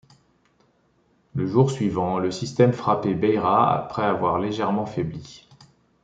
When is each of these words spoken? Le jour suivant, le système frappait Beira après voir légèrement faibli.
Le 1.35 1.45
jour 1.45 1.69
suivant, 1.69 2.17
le 2.17 2.31
système 2.31 2.73
frappait 2.73 3.13
Beira 3.13 3.71
après 3.71 4.11
voir 4.17 4.39
légèrement 4.39 4.87
faibli. 4.87 5.47